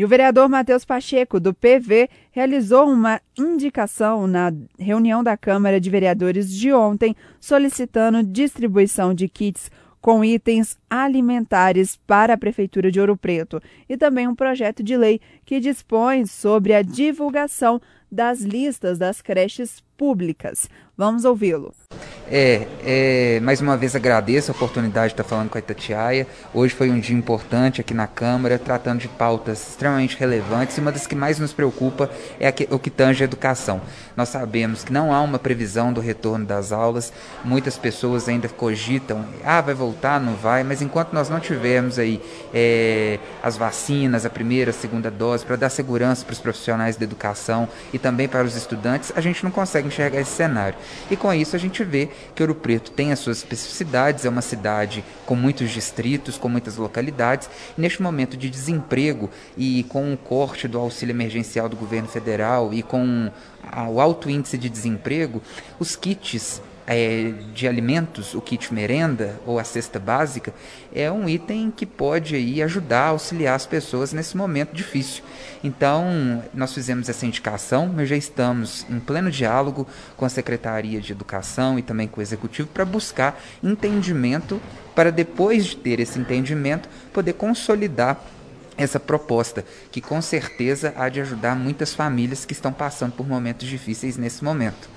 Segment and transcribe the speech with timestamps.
[0.00, 5.90] E o vereador Matheus Pacheco, do PV, realizou uma indicação na reunião da Câmara de
[5.90, 13.14] Vereadores de ontem, solicitando distribuição de kits com itens alimentares para a Prefeitura de Ouro
[13.14, 17.78] Preto e também um projeto de lei que dispõe sobre a divulgação
[18.10, 20.66] das listas das creches públicas.
[20.96, 21.74] Vamos ouvi-lo.
[22.32, 26.28] É, é, mais uma vez agradeço a oportunidade de estar falando com a Itatiaia.
[26.54, 30.92] Hoje foi um dia importante aqui na Câmara, tratando de pautas extremamente relevantes e uma
[30.92, 32.08] das que mais nos preocupa
[32.38, 33.80] é o que tange a educação.
[34.16, 37.12] Nós sabemos que não há uma previsão do retorno das aulas,
[37.44, 42.22] muitas pessoas ainda cogitam, ah, vai voltar, não vai, mas enquanto nós não tivermos aí
[42.54, 47.02] é, as vacinas, a primeira, a segunda dose, para dar segurança para os profissionais da
[47.02, 50.78] educação e também para os estudantes, a gente não consegue enxergar esse cenário.
[51.10, 54.42] E com isso a gente vê que Ouro Preto tem as suas especificidades, é uma
[54.42, 57.48] cidade com muitos distritos, com muitas localidades.
[57.76, 62.82] Neste momento de desemprego e com o corte do auxílio emergencial do governo federal e
[62.82, 63.30] com
[63.92, 65.42] o alto índice de desemprego,
[65.78, 70.52] os kits é, de alimentos, o kit merenda ou a cesta básica,
[70.92, 75.22] é um item que pode aí ajudar, auxiliar as pessoas nesse momento difícil.
[75.62, 79.86] Então, nós fizemos essa indicação, mas já estamos em pleno diálogo
[80.16, 84.60] com a Secretaria de Educação e também com o Executivo para buscar entendimento,
[84.94, 88.20] para depois de ter esse entendimento, poder consolidar
[88.76, 93.68] essa proposta, que com certeza há de ajudar muitas famílias que estão passando por momentos
[93.68, 94.88] difíceis nesse momento.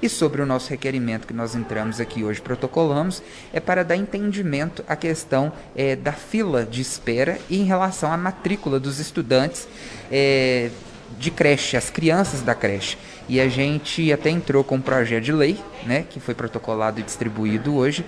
[0.00, 4.84] E sobre o nosso requerimento que nós entramos aqui hoje, protocolamos, é para dar entendimento
[4.86, 9.66] à questão é, da fila de espera e em relação à matrícula dos estudantes
[10.10, 10.70] é,
[11.18, 12.98] de creche, as crianças da creche.
[13.28, 17.02] E a gente até entrou com um projeto de lei, né, que foi protocolado e
[17.02, 18.04] distribuído hoje,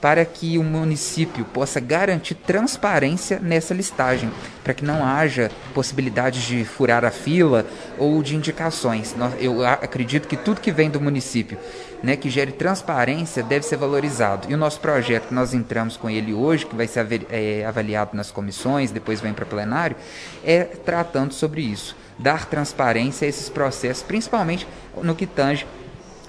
[0.00, 4.30] para que o município possa garantir transparência nessa listagem,
[4.64, 7.66] para que não haja possibilidade de furar a fila
[7.98, 9.14] ou de indicações.
[9.38, 11.58] Eu acredito que tudo que vem do município,
[12.02, 14.50] né, que gere transparência, deve ser valorizado.
[14.50, 18.16] E o nosso projeto, que nós entramos com ele hoje, que vai ser é, avaliado
[18.16, 19.96] nas comissões, depois vem para plenário,
[20.42, 24.66] é tratando sobre isso, dar transparência a esses processos, principalmente
[25.02, 25.66] no que tange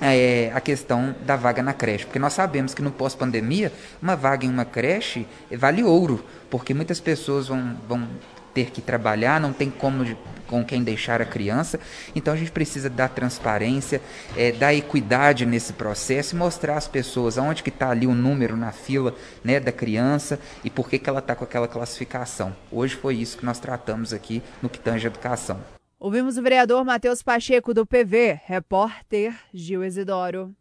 [0.01, 4.45] é, a questão da vaga na creche, porque nós sabemos que no pós-pandemia, uma vaga
[4.45, 8.07] em uma creche vale ouro, porque muitas pessoas vão, vão
[8.53, 10.05] ter que trabalhar, não tem como
[10.47, 11.79] com quem deixar a criança.
[12.13, 14.01] Então a gente precisa dar transparência,
[14.35, 18.57] é, dar equidade nesse processo e mostrar às pessoas aonde que está ali o número
[18.57, 22.53] na fila né, da criança e por que, que ela está com aquela classificação.
[22.69, 25.80] Hoje foi isso que nós tratamos aqui no que tange educação.
[26.03, 30.51] Ouvimos o vereador Matheus Pacheco, do PV, repórter Gil Isidoro.